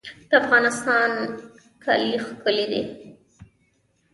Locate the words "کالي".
1.83-2.13